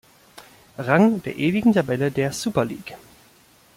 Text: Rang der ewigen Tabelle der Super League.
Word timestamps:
Rang 0.79 1.21
der 1.21 1.35
ewigen 1.35 1.73
Tabelle 1.73 2.09
der 2.09 2.33
Super 2.33 2.65
League. 2.65 2.95